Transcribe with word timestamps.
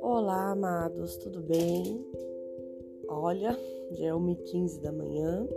Olá, 0.00 0.52
amados, 0.52 1.16
tudo 1.16 1.40
bem? 1.40 2.06
Olha, 3.08 3.58
já 3.90 4.06
é 4.06 4.10
1h15 4.12 4.80
da 4.80 4.92
manhã 4.92 5.48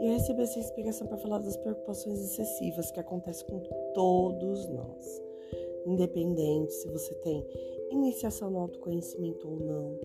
e 0.00 0.08
eu 0.08 0.12
recebi 0.12 0.42
essa 0.42 0.58
inspiração 0.58 1.06
para 1.06 1.16
falar 1.16 1.38
das 1.38 1.56
preocupações 1.56 2.20
excessivas 2.20 2.90
que 2.90 3.00
acontecem 3.00 3.46
com 3.46 3.60
todos 3.94 4.68
nós, 4.68 5.22
independente 5.86 6.74
se 6.74 6.88
você 6.88 7.14
tem 7.14 7.42
iniciação 7.90 8.50
no 8.50 8.58
autoconhecimento 8.58 9.48
ou 9.48 9.56
não. 9.60 9.98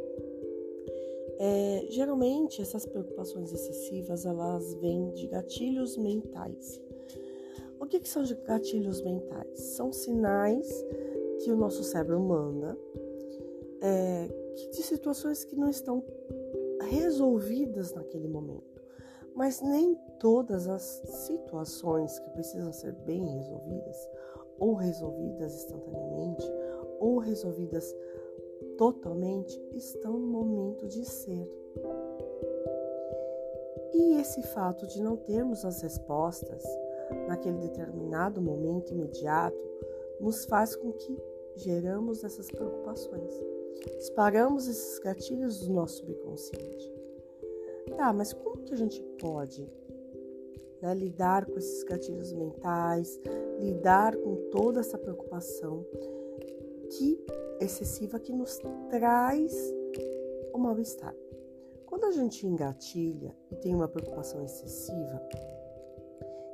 É, 1.37 1.85
geralmente 1.89 2.61
essas 2.61 2.85
preocupações 2.85 3.51
excessivas 3.51 4.25
elas 4.25 4.73
vêm 4.75 5.11
de 5.11 5.27
gatilhos 5.27 5.97
mentais. 5.97 6.79
O 7.83 7.85
que, 7.85 7.99
que 7.99 8.07
são 8.07 8.23
gatilhos 8.45 9.01
mentais? 9.01 9.59
São 9.75 9.91
sinais 9.91 10.85
que 11.39 11.51
o 11.51 11.57
nosso 11.57 11.83
cérebro 11.83 12.17
manda 12.17 12.77
é, 13.81 14.29
de 14.71 14.81
situações 14.81 15.43
que 15.43 15.53
não 15.53 15.69
estão 15.69 16.01
resolvidas 16.89 17.93
naquele 17.93 18.29
momento. 18.29 18.81
Mas 19.35 19.59
nem 19.59 19.95
todas 20.17 20.69
as 20.69 20.81
situações 20.81 22.17
que 22.19 22.29
precisam 22.29 22.71
ser 22.71 22.93
bem 22.93 23.21
resolvidas, 23.21 24.09
ou 24.59 24.75
resolvidas 24.75 25.53
instantaneamente, 25.53 26.49
ou 27.01 27.17
resolvidas 27.17 27.93
totalmente, 28.77 29.61
estão 29.73 30.13
no 30.13 30.27
momento 30.27 30.87
de 30.87 31.03
ser. 31.03 31.51
E 33.93 34.15
esse 34.21 34.41
fato 34.41 34.87
de 34.87 35.03
não 35.03 35.17
termos 35.17 35.65
as 35.65 35.81
respostas 35.81 36.63
naquele 37.27 37.57
determinado 37.57 38.41
momento 38.41 38.91
imediato 38.91 39.57
nos 40.19 40.45
faz 40.45 40.75
com 40.75 40.91
que 40.93 41.17
geramos 41.55 42.23
essas 42.23 42.49
preocupações. 42.49 43.33
Disparamos 43.97 44.67
esses 44.67 44.99
gatilhos 44.99 45.59
do 45.59 45.73
nosso 45.73 45.97
subconsciente. 45.97 46.93
Tá, 47.97 48.13
mas 48.13 48.33
como 48.33 48.63
que 48.63 48.73
a 48.73 48.77
gente 48.77 49.01
pode 49.19 49.69
né, 50.81 50.93
lidar 50.93 51.45
com 51.45 51.57
esses 51.57 51.83
gatilhos 51.83 52.33
mentais, 52.33 53.19
lidar 53.59 54.15
com 54.15 54.35
toda 54.49 54.79
essa 54.79 54.97
preocupação 54.97 55.85
que 56.89 57.19
excessiva 57.59 58.19
que 58.19 58.31
nos 58.33 58.59
traz 58.89 59.53
o 60.53 60.57
mal-estar? 60.57 61.15
Quando 61.85 62.05
a 62.05 62.11
gente 62.11 62.47
engatilha 62.47 63.35
e 63.51 63.55
tem 63.57 63.75
uma 63.75 63.87
preocupação 63.87 64.43
excessiva, 64.43 65.21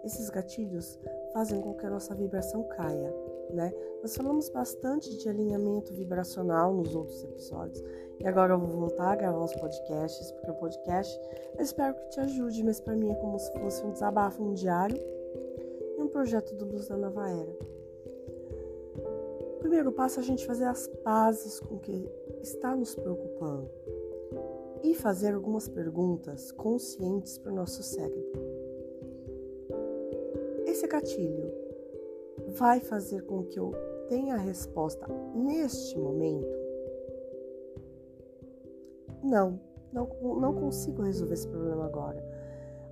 esses 0.03 0.29
gatilhos 0.29 0.99
fazem 1.33 1.61
com 1.61 1.73
que 1.73 1.85
a 1.85 1.89
nossa 1.89 2.15
vibração 2.15 2.63
caia, 2.69 3.13
né? 3.51 3.73
Nós 4.01 4.15
falamos 4.15 4.49
bastante 4.49 5.15
de 5.17 5.29
alinhamento 5.29 5.93
vibracional 5.93 6.73
nos 6.73 6.95
outros 6.95 7.23
episódios. 7.23 7.83
E 8.19 8.27
agora 8.27 8.53
eu 8.53 8.59
vou 8.59 8.69
voltar 8.69 9.11
a 9.11 9.15
gravar 9.15 9.43
os 9.43 9.53
podcasts, 9.55 10.31
porque 10.31 10.51
o 10.51 10.55
podcast 10.55 11.19
eu 11.57 11.63
espero 11.63 11.93
que 11.95 12.09
te 12.09 12.19
ajude, 12.21 12.63
mas 12.63 12.79
para 12.79 12.95
mim 12.95 13.11
é 13.11 13.15
como 13.15 13.37
se 13.39 13.51
fosse 13.53 13.83
um 13.83 13.91
desabafo, 13.91 14.43
um 14.43 14.53
diário 14.53 14.97
e 15.97 16.01
um 16.01 16.07
projeto 16.07 16.55
do 16.55 16.65
Luz 16.65 16.87
da 16.87 16.97
Nova 16.97 17.29
Era. 17.29 17.57
O 19.55 19.59
primeiro 19.59 19.91
passo 19.91 20.19
é 20.19 20.23
a 20.23 20.25
gente 20.25 20.45
fazer 20.45 20.65
as 20.65 20.87
pazes 21.03 21.59
com 21.59 21.75
o 21.75 21.79
que 21.79 22.09
está 22.41 22.75
nos 22.75 22.95
preocupando 22.95 23.69
e 24.81 24.95
fazer 24.95 25.33
algumas 25.33 25.67
perguntas 25.67 26.51
conscientes 26.53 27.37
para 27.37 27.51
o 27.51 27.55
nosso 27.55 27.83
cérebro. 27.83 28.58
Gatilho 30.89 31.53
vai 32.47 32.79
fazer 32.79 33.21
com 33.23 33.43
que 33.43 33.59
eu 33.59 33.71
tenha 34.07 34.33
a 34.33 34.37
resposta 34.37 35.05
neste 35.35 35.97
momento? 35.97 36.57
Não, 39.23 39.59
não, 39.93 40.07
não 40.39 40.53
consigo 40.55 41.03
resolver 41.03 41.35
esse 41.35 41.47
problema 41.47 41.85
agora. 41.85 42.23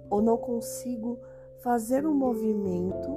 Ou 0.09 0.21
não 0.21 0.37
consigo 0.37 1.19
fazer 1.57 2.05
um 2.05 2.13
movimento 2.13 3.09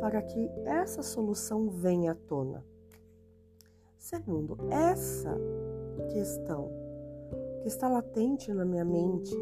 para 0.00 0.22
que 0.22 0.50
essa 0.64 1.02
solução 1.02 1.68
venha 1.68 2.12
à 2.12 2.14
tona. 2.14 2.64
Segundo, 3.98 4.56
essa 4.70 5.36
questão 6.08 6.70
que 7.62 7.68
está 7.68 7.88
latente 7.88 8.52
na 8.52 8.64
minha 8.64 8.84
mente, 8.84 9.34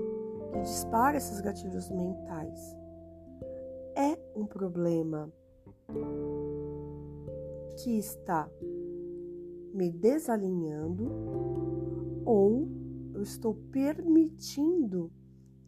que 0.53 0.61
dispara 0.61 1.19
esses 1.19 1.41
gatilhos 1.41 1.91
mentais, 1.91 2.77
um 4.39 4.47
problema 4.47 5.33
que 7.77 7.99
está 7.99 8.49
me 9.75 9.91
desalinhando 9.91 11.11
ou 12.25 12.69
eu 13.15 13.23
estou 13.23 13.55
permitindo 13.73 15.11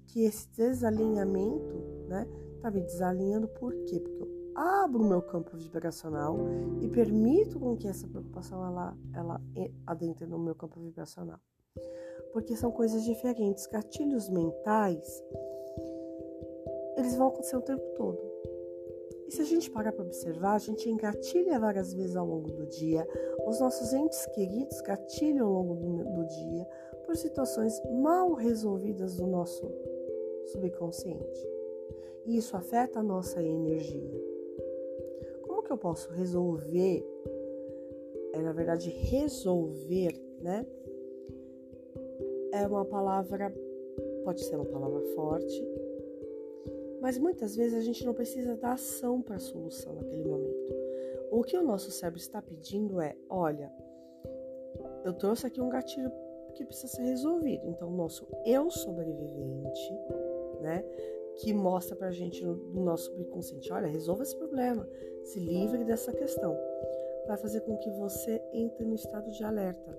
que 0.07 0.25
esse 0.25 0.49
desalinhamento, 0.51 1.77
né, 2.09 2.27
tá 2.61 2.71
me 2.71 2.81
desalinhando 2.81 3.49
por 3.49 3.73
quê? 3.85 4.01
Porque 4.01 4.23
eu 4.23 4.53
abro 4.55 5.03
o 5.03 5.09
meu 5.09 5.23
campo 5.23 5.57
vibracional 5.57 6.37
e 6.81 6.89
permito 6.89 7.59
com 7.59 7.77
que 7.77 7.89
essa 7.89 8.07
preocupação 8.07 8.65
ela, 8.65 8.97
ela 9.15 9.41
adentre 9.87 10.27
no 10.27 10.39
meu 10.39 10.55
campo 10.55 10.81
vibracional. 10.81 11.39
Porque 12.33 12.57
são 12.57 12.71
coisas 12.71 13.05
diferentes. 13.05 13.67
Gatilhos 13.67 14.29
mentais, 14.29 15.25
eles 16.97 17.17
vão 17.17 17.29
acontecer 17.29 17.57
o 17.57 17.63
tempo 17.63 17.83
todo. 17.97 18.19
E 19.31 19.33
se 19.33 19.43
a 19.43 19.45
gente 19.45 19.71
parar 19.71 19.93
para 19.93 20.05
observar, 20.05 20.55
a 20.55 20.59
gente 20.59 20.91
engatilha 20.91 21.57
várias 21.61 21.95
vezes 21.95 22.17
ao 22.17 22.27
longo 22.27 22.51
do 22.51 22.67
dia, 22.67 23.07
os 23.47 23.61
nossos 23.61 23.93
entes 23.93 24.27
queridos 24.27 24.81
gatilham 24.81 25.47
ao 25.47 25.63
longo 25.63 26.03
do, 26.03 26.05
do 26.17 26.27
dia 26.27 26.67
por 27.07 27.15
situações 27.15 27.81
mal 28.03 28.33
resolvidas 28.33 29.15
do 29.15 29.29
nosso 29.29 29.71
subconsciente. 30.47 31.49
E 32.27 32.39
isso 32.39 32.57
afeta 32.57 32.99
a 32.99 33.05
nossa 33.05 33.41
energia. 33.41 34.21
Como 35.43 35.63
que 35.63 35.71
eu 35.71 35.79
posso 35.79 36.11
resolver? 36.11 37.07
É 38.33 38.43
na 38.43 38.51
verdade 38.51 38.91
resolver, 38.91 40.13
né? 40.41 40.67
É 42.53 42.67
uma 42.67 42.85
palavra, 42.85 43.55
pode 44.25 44.43
ser 44.43 44.57
uma 44.57 44.65
palavra 44.65 45.01
forte, 45.15 45.65
mas 47.01 47.19
muitas 47.19 47.57
vezes 47.57 47.75
a 47.75 47.81
gente 47.81 48.05
não 48.05 48.15
precisa 48.15 48.57
dar 48.57 48.73
ação 48.73 49.23
para 49.23 49.37
a 49.37 49.41
solução 49.41 49.95
naquele 49.95 50.25
momento. 50.25 50.75
O 51.31 51.43
que 51.43 51.57
o 51.57 51.63
nosso 51.63 51.91
cérebro 51.91 52.21
está 52.21 52.43
pedindo 52.43 53.01
é: 53.01 53.17
olha, 53.29 53.73
eu 55.05 55.13
trouxe 55.15 55.47
aqui 55.47 55.61
um 55.61 55.69
gatilho 55.69 56.11
que 56.55 56.65
precisa 56.65 56.89
ser 56.89 57.03
resolvido. 57.03 57.67
Então, 57.69 57.89
o 57.89 57.97
nosso 57.97 58.27
eu 58.45 58.71
sobrevivente, 58.71 59.93
né, 60.61 60.85
que 61.37 61.55
mostra 61.55 61.97
para 61.97 62.09
a 62.09 62.13
gente 62.13 62.45
no, 62.45 62.55
no 62.55 62.85
nosso 62.85 63.11
subconsciente: 63.11 63.73
olha, 63.73 63.87
resolva 63.87 64.23
esse 64.23 64.37
problema, 64.37 64.87
se 65.23 65.39
livre 65.39 65.85
dessa 65.85 66.13
questão, 66.13 66.57
vai 67.27 67.37
fazer 67.37 67.61
com 67.61 67.77
que 67.79 67.91
você 67.91 68.43
entre 68.53 68.85
no 68.85 68.95
estado 68.95 69.31
de 69.31 69.45
alerta. 69.45 69.97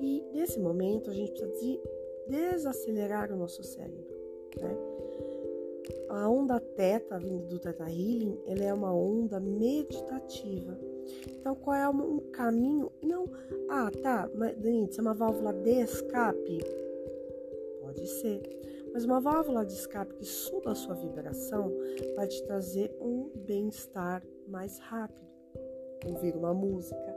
E 0.00 0.26
nesse 0.32 0.58
momento 0.58 1.10
a 1.10 1.14
gente 1.14 1.30
precisa 1.30 1.52
de 1.60 1.80
desacelerar 2.26 3.32
o 3.32 3.36
nosso 3.36 3.62
cérebro, 3.62 4.06
né? 4.60 4.76
A 6.08 6.28
onda 6.28 6.60
teta, 6.60 7.18
vindo 7.18 7.46
do 7.46 7.58
Teta 7.58 7.84
Healing, 7.84 8.38
ela 8.46 8.64
é 8.64 8.74
uma 8.74 8.94
onda 8.94 9.40
meditativa. 9.40 10.78
Então, 11.28 11.54
qual 11.54 11.76
é 11.76 11.88
um 11.88 12.18
caminho? 12.30 12.90
Não, 13.02 13.24
ah, 13.68 13.90
tá, 14.02 14.28
Denise, 14.58 14.98
é 14.98 15.02
uma 15.02 15.14
válvula 15.14 15.52
de 15.52 15.80
escape? 15.80 16.58
Pode 17.80 18.06
ser. 18.06 18.42
Mas 18.92 19.04
uma 19.04 19.20
válvula 19.20 19.64
de 19.64 19.72
escape 19.72 20.14
que 20.14 20.24
suba 20.24 20.72
a 20.72 20.74
sua 20.74 20.94
vibração 20.94 21.72
vai 22.14 22.26
te 22.26 22.42
trazer 22.44 22.94
um 23.00 23.30
bem-estar 23.46 24.22
mais 24.46 24.78
rápido. 24.78 25.22
Ouvir 26.06 26.36
uma 26.36 26.52
música, 26.52 27.16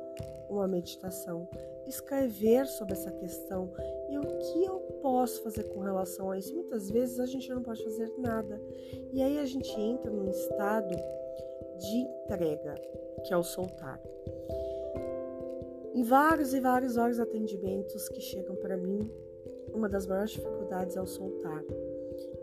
uma 0.50 0.68
meditação, 0.68 1.48
escrever 1.88 2.66
sobre 2.68 2.94
essa 2.94 3.12
questão 3.12 3.72
e 4.10 4.18
o 4.18 4.22
que 4.22 4.66
eu 4.66 4.80
posso 5.02 5.44
fazer 5.44 5.64
com 5.66 5.80
relação 5.80 6.32
a 6.32 6.38
isso. 6.38 6.54
Muitas 6.54 6.90
vezes 6.90 7.20
a 7.20 7.26
gente 7.26 7.50
não 7.50 7.62
pode 7.62 7.84
fazer 7.84 8.12
nada 8.18 8.62
e 9.14 9.22
aí 9.22 9.40
a 9.40 9.46
gente 9.46 9.72
entra 9.80 10.12
num 10.12 10.30
estado 10.30 10.96
de 11.78 11.98
entrega, 11.98 12.76
que 13.26 13.34
é 13.34 13.38
o 13.38 13.44
soltar. 13.44 14.02
Em 15.94 16.04
vários 16.04 16.54
e 16.54 16.60
vários 16.60 16.96
vários 16.96 17.20
atendimentos 17.20 18.10
que 18.10 18.20
chegam 18.20 18.56
para 18.58 18.76
mim, 18.76 19.10
uma 19.74 19.88
das 19.88 20.06
maiores 20.06 20.32
dificuldades 20.32 20.96
é 20.96 21.02
o 21.02 21.06
soltar. 21.06 21.64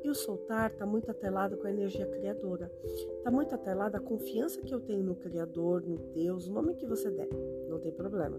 E 0.05 0.11
o 0.11 0.15
soltar 0.15 0.71
está 0.73 0.85
muito 0.85 1.11
atrelado 1.11 1.57
com 1.57 1.67
a 1.67 1.71
energia 1.71 2.07
criadora. 2.07 2.71
Está 3.19 3.31
muito 3.31 3.55
atrelado 3.55 3.97
à 3.97 4.01
confiança 4.01 4.61
que 4.61 4.75
eu 4.75 4.81
tenho 4.81 5.03
no 5.03 5.15
Criador, 5.15 5.83
no 5.83 5.97
Deus, 6.13 6.49
o 6.49 6.53
nome 6.53 6.75
que 6.75 6.87
você 6.87 7.11
der. 7.11 7.29
Não 7.69 7.79
tem 7.79 7.93
problema. 7.93 8.39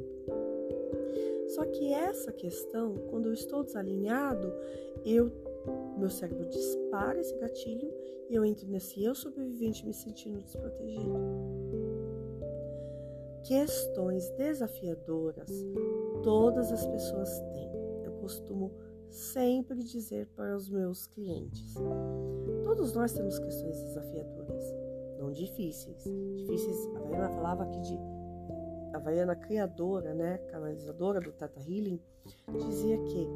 Só 1.55 1.65
que 1.65 1.93
essa 1.93 2.31
questão, 2.31 2.95
quando 3.09 3.27
eu 3.27 3.33
estou 3.33 3.63
desalinhado, 3.63 4.51
eu 5.05 5.31
meu 5.97 6.09
cérebro 6.09 6.45
dispara 6.49 7.19
esse 7.19 7.35
gatilho 7.37 7.93
e 8.29 8.35
eu 8.35 8.43
entro 8.43 8.67
nesse 8.67 9.03
eu 9.03 9.15
sobrevivente 9.15 9.85
me 9.85 9.93
sentindo 9.93 10.41
desprotegido. 10.41 11.13
Questões 13.43 14.29
desafiadoras 14.31 15.49
todas 16.23 16.71
as 16.71 16.85
pessoas 16.87 17.29
têm. 17.51 17.71
Eu 18.03 18.13
costumo 18.13 18.71
sempre 19.09 19.83
dizer 19.83 20.27
para 20.35 20.55
os 20.55 20.69
meus 20.69 21.07
clientes: 21.07 21.73
todos 22.63 22.93
nós 22.93 23.13
temos 23.13 23.37
questões 23.37 23.81
desafiadoras, 23.83 24.63
não 25.19 25.31
difíceis. 25.31 26.03
Difíceis, 26.35 26.87
a 26.95 26.99
Vaiana 26.99 27.29
falava 27.29 27.63
aqui 27.63 27.79
de. 27.81 28.12
A 28.93 28.99
Vaiana 28.99 29.35
criadora, 29.35 30.13
né, 30.13 30.37
canalizadora 30.49 31.19
do 31.19 31.31
Tata 31.31 31.59
Healing, 31.59 31.99
dizia 32.51 32.97
que 33.03 33.27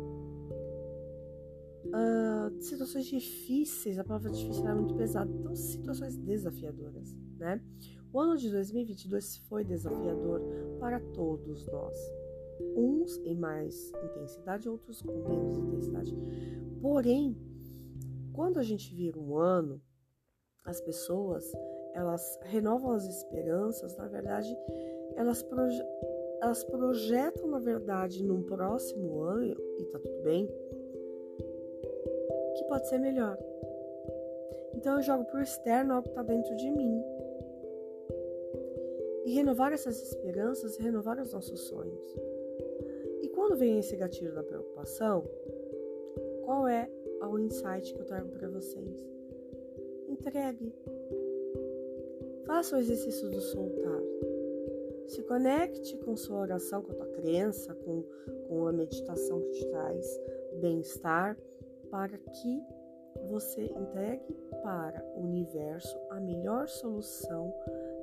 uh, 1.88 2.62
situações 2.62 3.06
difíceis, 3.06 3.98
a 3.98 4.04
palavra 4.04 4.30
difícil 4.30 4.63
era 4.63 4.75
muito 4.75 4.95
pesada, 4.95 5.31
então 5.31 5.56
situações 5.56 6.15
desafiadoras, 6.18 7.15
né? 7.38 7.62
O 8.13 8.19
ano 8.19 8.38
de 8.38 8.50
2022 8.50 9.38
foi 9.50 9.65
desafiador 9.65 10.42
para 10.80 11.00
todos 11.00 11.65
nós. 11.68 11.98
Uns 12.75 13.18
em 13.18 13.36
mais 13.36 13.92
intensidade, 14.03 14.69
outros 14.69 15.01
com 15.01 15.12
menos 15.27 15.57
intensidade. 15.57 16.15
Porém, 16.81 17.38
quando 18.33 18.60
a 18.60 18.63
gente 18.63 18.94
vira 18.95 19.19
um 19.19 19.36
ano, 19.36 19.81
as 20.63 20.80
pessoas 20.81 21.51
elas 21.94 22.39
renovam 22.44 22.92
as 22.92 23.06
esperanças, 23.06 23.98
na 23.98 24.07
verdade, 24.07 24.56
elas, 25.17 25.43
proje 25.43 25.83
elas 26.41 26.63
projetam, 26.63 27.47
na 27.47 27.59
verdade, 27.59 28.23
num 28.23 28.43
próximo 28.43 29.21
ano, 29.23 29.55
e 29.79 29.85
tá 29.85 29.99
tudo 29.99 30.21
bem, 30.21 30.47
que 32.55 32.63
pode 32.65 32.87
ser 32.87 32.99
melhor. 32.99 33.37
Então 34.75 34.95
eu 34.95 35.01
jogo 35.01 35.25
pro 35.25 35.41
externo 35.41 35.95
algo 35.95 36.07
que 36.07 36.13
tá 36.13 36.21
dentro 36.21 36.55
de 36.55 36.69
mim. 36.69 37.03
E 39.25 39.31
renovar 39.31 39.73
essas 39.73 40.01
esperanças, 40.01 40.77
renovar 40.77 41.19
os 41.19 41.33
nossos 41.33 41.59
sonhos. 41.61 42.15
E 43.21 43.27
quando 43.29 43.57
vem 43.57 43.79
esse 43.79 43.95
gatilho 43.97 44.33
da 44.33 44.43
preocupação, 44.43 45.23
qual 46.45 46.67
é 46.67 46.87
o 47.29 47.39
insight 47.39 47.93
que 47.93 47.99
eu 47.99 48.05
trago 48.05 48.29
para 48.29 48.47
vocês? 48.47 49.05
Entregue. 50.07 50.73
Faça 52.45 52.77
o 52.77 52.79
exercício 52.79 53.29
do 53.29 53.41
soltar. 53.41 54.01
Se 55.07 55.24
conecte 55.24 55.98
com 55.98 56.15
sua 56.15 56.39
oração, 56.39 56.81
com 56.81 56.92
a 56.92 56.95
tua 56.95 57.07
crença, 57.07 57.74
com, 57.74 58.04
com 58.48 58.68
a 58.68 58.71
meditação 58.71 59.42
que 59.42 59.51
te 59.51 59.65
traz 59.68 60.21
bem-estar, 60.59 61.38
para 61.89 62.18
que 62.18 62.62
você 63.30 63.63
entregue 63.65 64.33
para 64.62 65.04
o 65.15 65.21
universo 65.21 65.98
a 66.09 66.19
melhor 66.19 66.68
solução, 66.68 67.54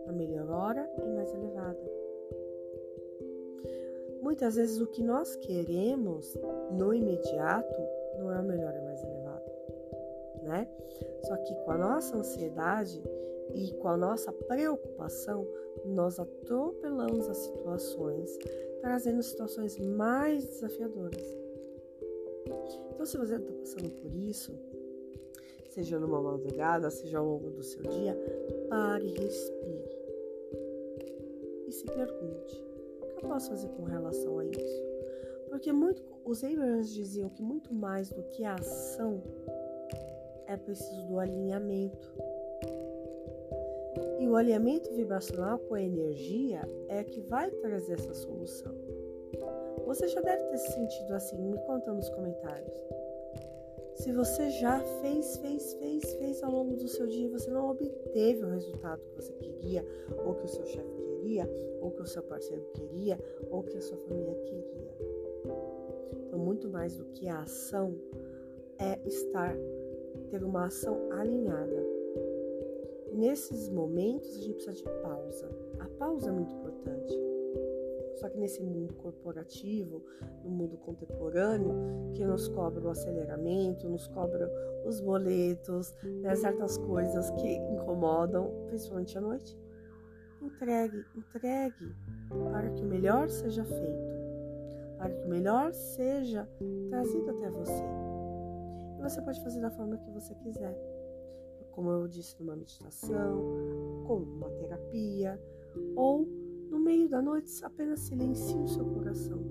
a 0.06 0.12
melhor 0.12 0.51
hora 0.51 0.91
e 0.99 1.09
mais 1.11 1.33
elevada. 1.33 1.95
Muitas 4.23 4.57
vezes 4.57 4.81
o 4.81 4.87
que 4.87 5.03
nós 5.03 5.37
queremos 5.37 6.35
no 6.73 6.95
imediato 6.95 7.83
não 8.19 8.33
é 8.33 8.41
o 8.41 8.45
melhor 8.45 8.75
e 8.75 8.81
mais 8.81 9.03
elevado, 9.03 9.13
né? 10.44 10.69
Só 11.25 11.37
que 11.38 11.55
com 11.64 11.73
a 11.73 11.79
nossa 11.79 12.17
ansiedade 12.17 13.02
e 13.55 13.73
com 13.75 13.88
a 13.88 13.96
nossa 13.96 14.32
preocupação, 14.32 15.46
nós 15.85 16.19
atropelamos 16.19 17.29
as 17.29 17.37
situações, 17.38 18.38
trazendo 18.81 19.23
situações 19.23 19.79
mais 19.79 20.46
desafiadoras. 20.46 21.23
Então, 22.93 23.05
se 23.05 23.17
você 23.17 23.37
está 23.37 23.52
passando 23.52 23.91
por 23.91 24.14
isso, 24.14 24.52
seja 25.70 25.99
numa 25.99 26.20
madrugada, 26.20 26.90
seja 26.90 27.19
ao 27.19 27.26
longo 27.26 27.50
do 27.50 27.62
seu 27.62 27.82
dia, 27.82 28.17
pare, 28.69 29.08
respire 29.12 29.94
e 31.67 31.73
se 31.73 31.85
pergunte: 31.85 32.62
o 33.02 33.06
que 33.06 33.25
eu 33.25 33.29
posso 33.29 33.50
fazer 33.50 33.69
com 33.69 33.82
relação 33.82 34.38
a 34.38 34.44
isso? 34.44 34.82
Porque 35.49 35.73
muito, 35.73 36.02
os 36.25 36.43
Abrahams 36.43 36.93
diziam 36.93 37.29
que 37.29 37.43
muito 37.43 37.73
mais 37.73 38.08
do 38.08 38.23
que 38.31 38.44
a 38.44 38.55
ação 38.55 39.23
é 40.55 40.56
preciso 40.56 41.06
do 41.06 41.19
alinhamento. 41.19 42.15
E 44.19 44.29
o 44.29 44.37
alinhamento 44.37 44.91
vibracional 44.95 45.59
com 45.59 45.75
a 45.75 45.83
energia 45.83 46.62
é 46.89 47.05
que 47.05 47.21
vai 47.21 47.51
trazer 47.51 47.95
essa 47.95 48.15
solução. 48.15 48.75
Você 49.87 50.09
já 50.09 50.21
deve 50.21 50.43
ter 50.45 50.59
se 50.59 50.73
sentido 50.73 51.12
assim, 51.12 51.37
me 51.39 51.59
conta 51.67 51.93
nos 51.93 52.09
comentários. 52.11 52.83
Se 53.97 54.12
você 54.12 54.51
já 54.51 54.81
fez, 55.01 55.37
fez, 55.39 55.75
fez, 55.75 56.15
fez 56.15 56.43
ao 56.43 56.51
longo 56.51 56.77
do 56.77 56.89
seu 56.89 57.07
dia 57.07 57.27
e 57.27 57.31
você 57.31 57.50
não 57.50 57.71
obteve 57.71 58.45
o 58.45 58.50
resultado 58.50 59.00
que 59.03 59.23
você 59.23 59.33
queria, 59.35 59.85
ou 60.25 60.35
que 60.35 60.45
o 60.45 60.49
seu 60.49 60.67
chefe 60.67 60.97
queria, 60.97 61.49
ou 61.81 61.91
que 61.91 62.03
o 62.03 62.07
seu 62.07 62.23
parceiro 62.23 62.65
queria, 62.75 63.19
ou 63.50 63.62
que 63.62 63.77
a 63.77 63.81
sua 63.81 63.97
família 63.99 64.35
queria. 64.35 64.95
Então, 66.27 66.39
muito 66.39 66.69
mais 66.69 66.97
do 66.97 67.05
que 67.07 67.29
a 67.29 67.43
ação 67.43 67.95
é 68.79 68.99
estar, 69.07 69.55
ter 70.35 70.43
uma 70.43 70.67
ação 70.67 70.99
alinhada. 71.13 71.87
Nesses 73.13 73.69
momentos 73.69 74.37
a 74.37 74.41
gente 74.41 74.55
precisa 74.55 74.73
de 74.73 74.83
pausa. 75.01 75.49
A 75.79 75.87
pausa 75.97 76.29
é 76.29 76.33
muito 76.33 76.53
importante. 76.53 77.15
Só 78.17 78.29
que 78.29 78.39
nesse 78.39 78.61
mundo 78.61 78.95
corporativo, 78.95 80.03
no 80.43 80.51
mundo 80.51 80.77
contemporâneo, 80.79 82.11
que 82.15 82.25
nos 82.25 82.49
cobra 82.49 82.85
o 82.85 82.89
aceleramento, 82.89 83.89
nos 83.89 84.09
cobra 84.09 84.51
os 84.85 85.01
boletos, 85.01 85.95
né, 86.03 86.35
certas 86.35 86.79
coisas 86.79 87.31
que 87.31 87.55
incomodam, 87.55 88.51
principalmente 88.67 89.17
à 89.17 89.21
noite. 89.21 89.57
Entregue, 90.43 91.05
entregue 91.17 91.95
para 92.51 92.71
que 92.71 92.83
o 92.83 92.87
melhor 92.87 93.31
seja 93.31 93.65
feito, 93.65 94.99
para 94.99 95.11
que 95.11 95.27
o 95.27 95.29
melhor 95.29 95.73
seja 95.73 96.49
trazido 96.91 97.31
até 97.31 97.51
você. 97.51 98.04
Você 99.05 99.21
pode 99.21 99.43
fazer 99.43 99.61
da 99.61 99.71
forma 99.71 99.99
que 99.99 100.11
você 100.11 100.35
quiser, 100.37 100.75
como 101.73 101.91
eu 101.91 102.09
disse, 102.09 102.41
numa 102.41 102.56
meditação, 102.56 103.39
como 104.06 104.25
uma 104.25 104.49
terapia 104.49 105.39
ou 105.95 106.27
no 106.71 106.79
meio 106.81 107.06
da 107.06 107.21
noite, 107.21 107.53
apenas 107.62 108.01
silencie 108.01 108.56
o 108.56 108.67
seu 108.67 108.83
coração. 108.95 109.45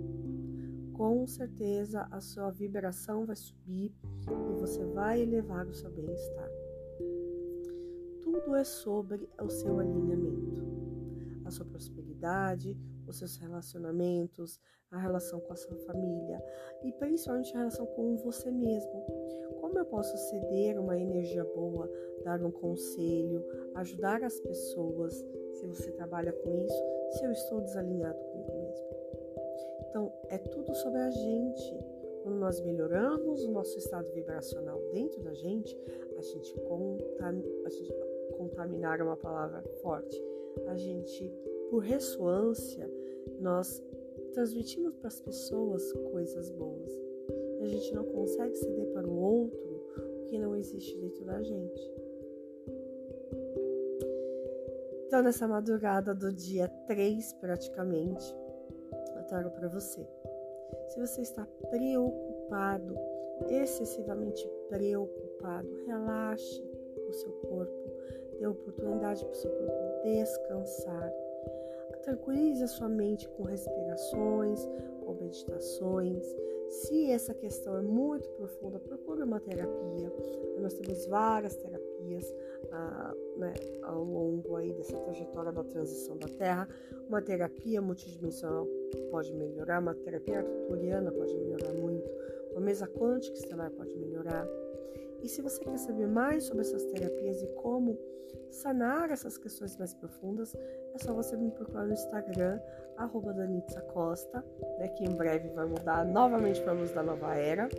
Com 0.94 1.28
certeza 1.28 2.08
a 2.10 2.20
sua 2.20 2.50
vibração 2.50 3.28
vai 3.28 3.36
subir 3.36 3.96
e 4.50 4.60
você 4.60 4.84
vai 4.86 5.22
elevar 5.22 5.68
o 5.68 5.74
seu 5.74 5.92
bem-estar. 5.92 6.50
Tudo 8.24 8.56
é 8.56 8.64
sobre 8.64 9.30
o 9.40 9.50
seu 9.52 9.78
alinhamento, 9.78 10.64
a 11.46 11.52
sua 11.52 11.66
prosperidade, 11.68 12.76
os 13.06 13.20
seus 13.20 13.38
relacionamentos, 13.38 14.60
a 14.94 14.98
relação 14.98 15.40
com 15.42 15.54
a 15.54 15.56
sua 15.56 15.76
família 15.86 16.42
e 16.84 16.92
principalmente 16.94 17.54
a 17.56 17.60
relação 17.60 17.86
com 17.86 18.16
você 18.18 18.50
mesmo. 18.52 19.06
Como 19.74 19.86
eu 19.86 19.90
posso 19.90 20.16
ceder 20.30 20.80
uma 20.80 20.96
energia 20.96 21.44
boa, 21.44 21.90
dar 22.24 22.44
um 22.44 22.52
conselho, 22.52 23.44
ajudar 23.74 24.24
as 24.24 24.40
pessoas, 24.40 25.26
se 25.52 25.66
você 25.66 25.92
trabalha 25.94 26.32
com 26.32 26.56
isso, 26.64 26.84
se 27.14 27.26
eu 27.26 27.32
estou 27.32 27.60
desalinhado 27.60 28.20
comigo 28.20 28.54
mesmo. 28.56 28.86
Então, 29.90 30.14
é 30.30 30.38
tudo 30.38 30.76
sobre 30.76 31.00
a 31.00 31.10
gente. 31.10 31.80
Quando 32.22 32.38
nós 32.38 32.62
melhoramos 32.62 33.44
o 33.46 33.52
nosso 33.52 33.76
estado 33.80 34.08
vibracional 34.12 34.80
dentro 34.92 35.20
da 35.24 35.34
gente, 35.34 35.76
a 36.20 36.22
gente, 36.22 36.54
contam, 36.68 37.44
a 37.66 37.70
gente 37.70 37.94
contaminar 38.38 39.00
é 39.00 39.04
uma 39.04 39.18
palavra 39.18 39.64
forte. 39.82 40.24
A 40.68 40.78
gente, 40.78 41.34
por 41.72 41.80
ressonância, 41.80 42.88
nós 43.40 43.84
transmitimos 44.34 44.94
para 44.98 45.08
as 45.08 45.20
pessoas 45.20 45.92
coisas 46.12 46.52
boas. 46.52 47.13
A 47.64 47.66
gente 47.66 47.96
não 47.96 48.04
consegue 48.04 48.56
ceder 48.58 48.88
para 48.88 49.08
o 49.08 49.18
outro 49.18 49.88
o 49.98 50.24
que 50.26 50.38
não 50.38 50.54
existe 50.54 50.98
dentro 50.98 51.24
da 51.24 51.42
gente. 51.42 51.92
Então, 55.08 55.24
nessa 55.24 55.48
madrugada 55.48 56.14
do 56.14 56.34
dia 56.34 56.68
3, 56.88 57.34
praticamente, 57.34 58.36
eu 59.16 59.24
trago 59.28 59.50
para 59.52 59.70
você. 59.70 60.06
Se 60.90 61.00
você 61.00 61.22
está 61.22 61.48
preocupado, 61.70 62.98
excessivamente 63.48 64.46
preocupado, 64.68 65.70
relaxe 65.86 66.62
o 67.08 67.14
seu 67.14 67.32
corpo, 67.32 67.92
dê 68.40 68.46
oportunidade 68.46 69.24
para 69.24 69.32
o 69.32 69.36
seu 69.36 69.52
corpo 69.52 70.04
descansar. 70.04 71.14
Tranquilize 72.02 72.62
a 72.62 72.68
sua 72.68 72.90
mente 72.90 73.30
com 73.30 73.44
respirações, 73.44 74.68
com 75.06 75.14
meditações. 75.14 76.26
Se 76.74 77.12
essa 77.12 77.36
questão 77.36 77.78
é 77.78 77.82
muito 77.82 78.28
profunda, 78.32 78.80
procure 78.80 79.22
uma 79.22 79.40
terapia. 79.40 80.12
Nós 80.60 80.74
temos 80.74 81.06
várias 81.06 81.56
terapias 81.56 82.34
ah, 82.72 83.14
né, 83.38 83.54
ao 83.84 84.04
longo 84.04 84.56
aí 84.56 84.74
dessa 84.74 84.98
trajetória 84.98 85.52
da 85.52 85.64
transição 85.64 86.18
da 86.18 86.28
Terra. 86.28 86.68
Uma 87.08 87.22
terapia 87.22 87.80
multidimensional 87.80 88.68
pode 89.12 89.32
melhorar, 89.34 89.80
uma 89.82 89.94
terapia 89.94 90.40
arturiana 90.40 91.12
pode 91.12 91.36
melhorar 91.36 91.74
muito, 91.74 92.10
uma 92.54 92.62
mesa 92.62 92.88
quântica 92.88 93.38
estelar 93.38 93.70
pode 93.70 93.96
melhorar. 93.96 94.48
E 95.24 95.30
se 95.30 95.42
você 95.42 95.64
quer 95.64 95.78
saber 95.78 96.06
mais 96.06 96.44
sobre 96.44 96.62
essas 96.62 96.84
terapias 96.84 97.42
e 97.42 97.48
como 97.56 97.98
sanar 98.52 99.10
essas 99.10 99.38
questões 99.38 99.78
mais 99.78 99.94
profundas, 99.94 100.54
é 100.94 100.98
só 101.00 101.14
você 101.14 101.38
me 101.38 101.50
procurar 101.50 101.86
no 101.86 101.94
Instagram, 101.94 102.60
arroba 102.98 103.34
Danitza 103.34 103.82
Costa, 103.82 104.44
né, 104.78 104.90
que 104.90 105.06
em 105.06 105.16
breve 105.16 105.50
vai 105.50 105.66
mudar 105.66 106.06
novamente 106.06 106.62
para 106.62 106.74
a 106.74 106.76
luz 106.76 106.92
da 106.92 107.02
nova 107.02 107.36
era. 107.36 107.70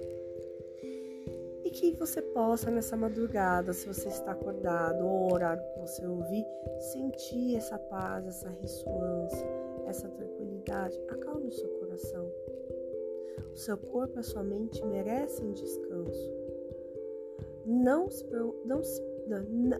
E 1.64 1.70
que 1.70 1.92
você 1.92 2.22
possa, 2.22 2.70
nessa 2.70 2.96
madrugada, 2.96 3.72
se 3.72 3.86
você 3.86 4.08
está 4.08 4.32
acordado, 4.32 5.04
ou 5.04 5.30
o 5.30 5.32
horário 5.34 5.62
que 5.62 5.80
você 5.80 6.06
ouvir, 6.06 6.44
sentir 6.92 7.56
essa 7.56 7.78
paz, 7.78 8.26
essa 8.26 8.48
ressonância, 8.48 9.46
essa 9.86 10.08
tranquilidade. 10.08 10.98
Acalme 11.10 11.48
o 11.48 11.52
seu 11.52 11.68
coração. 11.68 12.30
O 13.52 13.56
seu 13.56 13.76
corpo 13.76 14.16
e 14.16 14.20
a 14.20 14.22
sua 14.22 14.42
mente 14.42 14.84
merecem 14.86 15.52
descanso. 15.52 16.43
Não 17.66 18.10
se, 18.10 18.24
não 18.64 18.82
se 18.82 19.02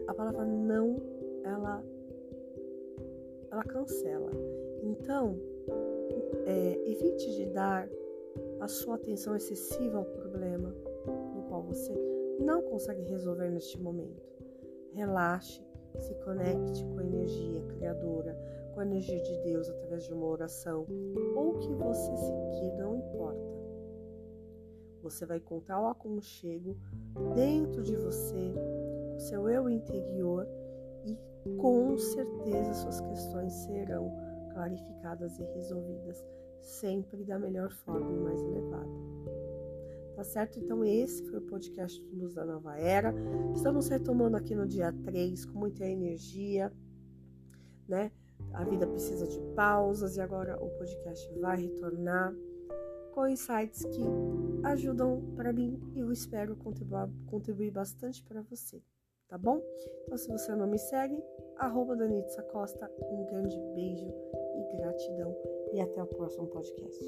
a 0.07 0.13
palavra 0.13 0.45
não, 0.45 0.97
ela, 1.43 1.83
ela 3.51 3.63
cancela. 3.63 4.31
Então, 4.81 5.37
é, 6.45 6.89
evite 6.89 7.35
de 7.35 7.45
dar 7.47 7.87
a 8.59 8.67
sua 8.67 8.95
atenção 8.95 9.35
excessiva 9.35 9.97
ao 9.97 10.05
problema 10.05 10.73
no 11.35 11.43
qual 11.47 11.63
você 11.63 11.93
não 12.39 12.61
consegue 12.63 13.01
resolver 13.03 13.49
neste 13.49 13.79
momento. 13.79 14.23
Relaxe, 14.93 15.61
se 15.99 16.13
conecte 16.15 16.83
com 16.85 16.99
a 16.99 17.03
energia 17.03 17.61
criadora, 17.61 18.37
com 18.73 18.81
a 18.81 18.85
energia 18.85 19.21
de 19.21 19.37
Deus 19.43 19.69
através 19.69 20.03
de 20.03 20.13
uma 20.13 20.27
oração 20.27 20.85
ou 21.35 21.55
o 21.55 21.59
que 21.59 21.73
você 21.73 22.17
seguir, 22.17 22.77
não 22.77 22.97
importa. 22.97 23.44
Você 25.05 25.23
vai 25.23 25.37
encontrar 25.37 25.79
o 25.79 25.85
aconchego 25.85 26.75
dentro 27.35 27.83
de 27.83 27.95
você 27.95 28.55
o 29.15 29.19
seu 29.19 29.47
eu 29.47 29.69
interior 29.69 30.47
e 31.05 31.15
com 31.57 31.95
certeza 31.95 32.73
suas 32.73 33.01
questões 33.01 33.53
serão 33.53 34.11
clarificadas 34.51 35.37
e 35.37 35.43
resolvidas 35.43 36.25
sempre 36.59 37.23
da 37.23 37.37
melhor 37.37 37.71
forma 37.71 38.11
e 38.11 38.17
mais 38.17 38.41
elevada. 38.41 38.89
Tá 40.15 40.23
certo? 40.23 40.57
Então, 40.59 40.83
esse 40.83 41.23
foi 41.25 41.37
o 41.37 41.43
podcast 41.43 42.01
Luz 42.11 42.33
da 42.33 42.43
Nova 42.43 42.75
Era. 42.75 43.13
Estamos 43.53 43.87
retomando 43.87 44.37
aqui 44.37 44.55
no 44.55 44.65
dia 44.65 44.91
3 45.03 45.45
com 45.45 45.59
muita 45.59 45.85
energia, 45.85 46.73
né? 47.87 48.11
A 48.53 48.63
vida 48.63 48.87
precisa 48.87 49.27
de 49.27 49.39
pausas 49.53 50.17
e 50.17 50.21
agora 50.21 50.57
o 50.59 50.67
podcast 50.79 51.31
vai 51.39 51.61
retornar 51.61 52.33
com 53.15 53.27
insights 53.27 53.83
que 53.85 54.03
ajudam 54.65 55.33
para 55.35 55.51
mim 55.51 55.79
e 55.95 55.99
eu 56.01 56.11
espero 56.11 56.55
contribuir, 56.55 57.09
contribuir 57.25 57.71
bastante 57.71 58.21
para 58.23 58.41
você 58.41 58.79
tá 59.27 59.37
bom? 59.37 59.61
Então, 60.03 60.17
se 60.17 60.29
você 60.29 60.55
não 60.55 60.67
me 60.67 60.77
segue, 60.77 61.21
arroba 61.57 61.95
Danitza 61.95 62.43
Costa, 62.43 62.91
um 63.01 63.25
grande 63.25 63.59
beijo 63.73 64.07
e 64.55 64.77
gratidão 64.77 65.35
e 65.73 65.81
até 65.81 66.03
o 66.03 66.07
próximo 66.07 66.47
podcast. 66.47 67.03